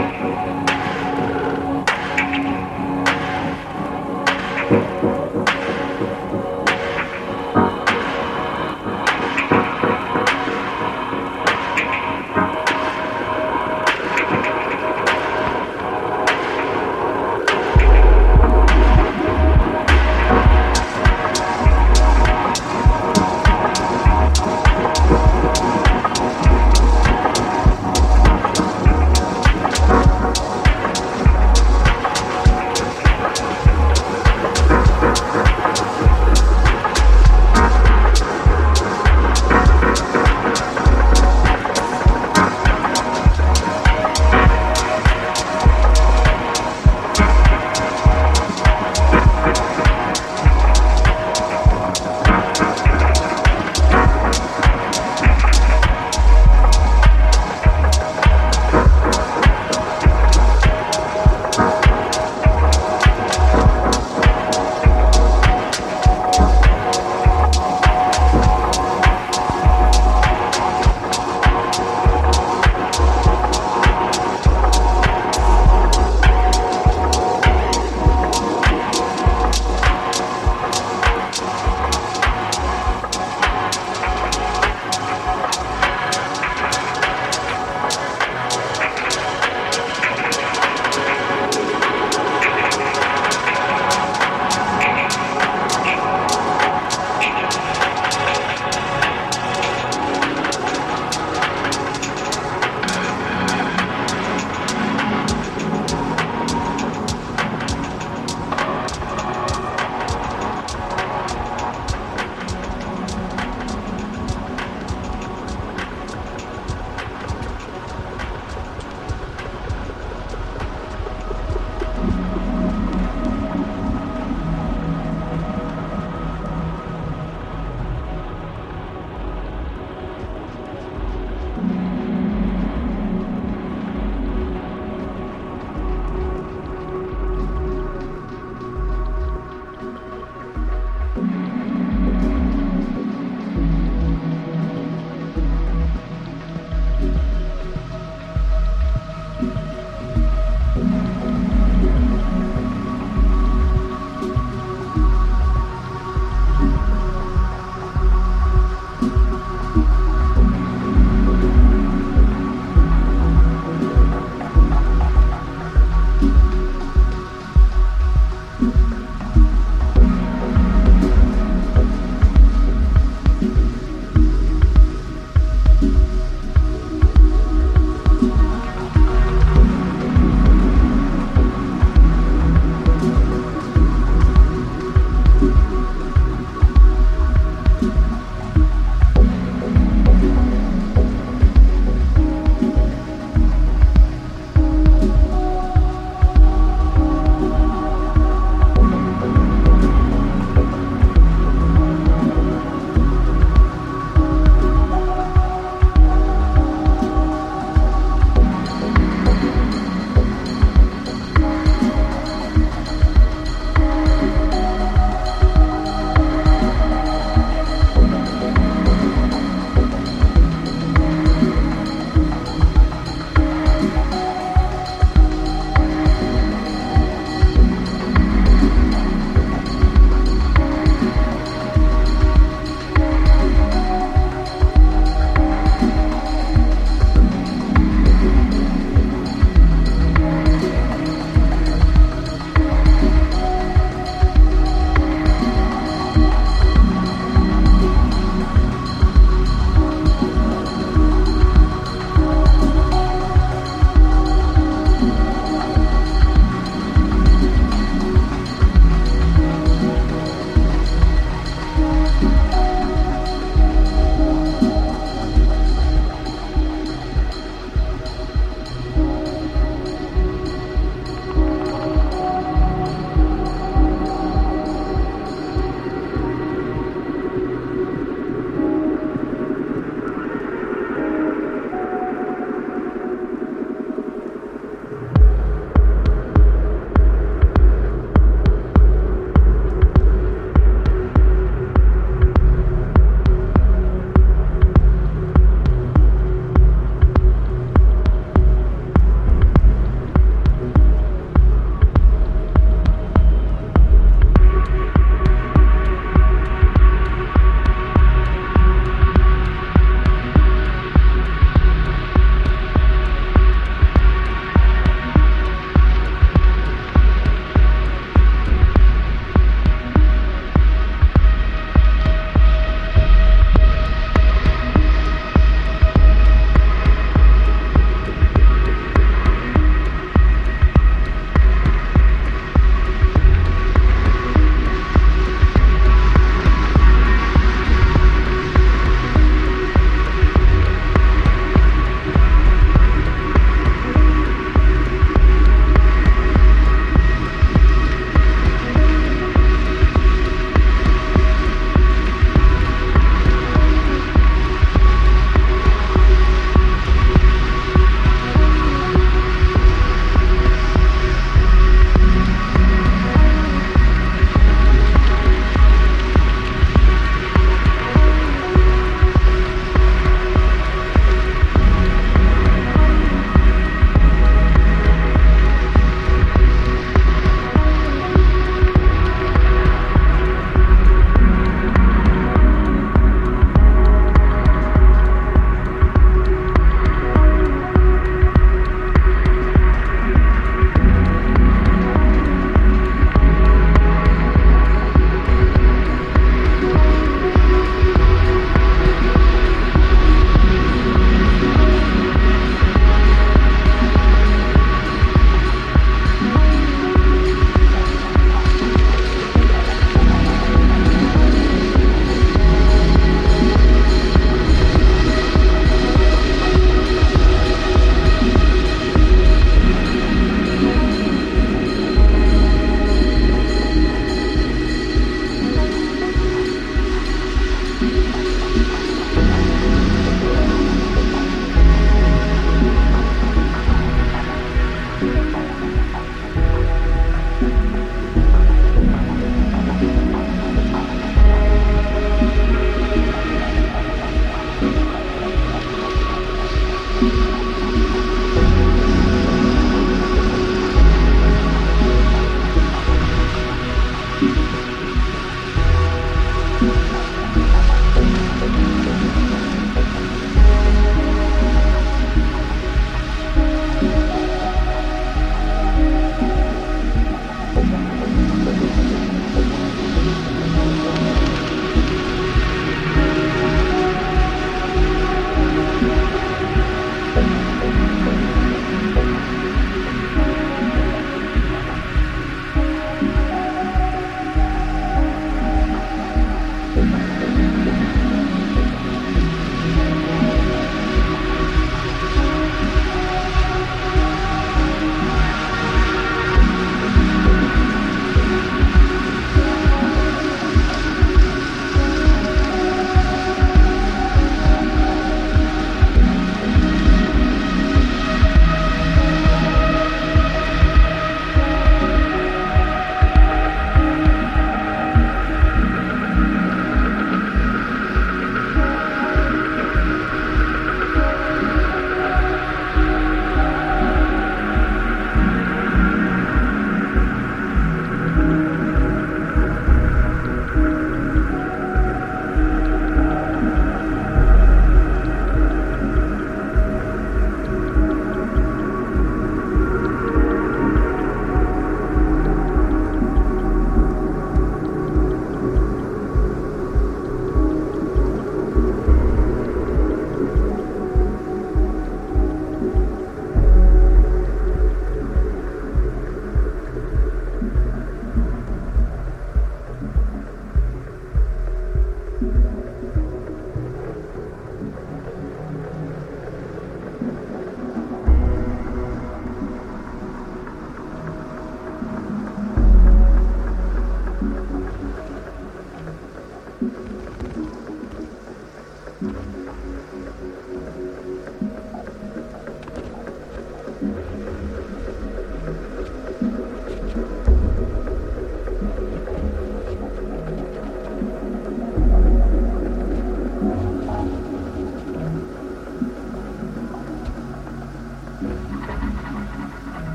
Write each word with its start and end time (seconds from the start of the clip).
Música 0.00 0.69